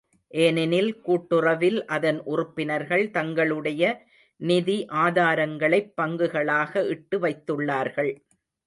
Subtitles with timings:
[0.31, 3.83] ஏனெனில் கூட்டுறவில் அதன் உறுப்பினர்கள் தங்களுடைய
[4.41, 8.13] நிதி ஆதாரங்களைப் பங்குகளாக இட்டு வைத்துள்ளார்கள்.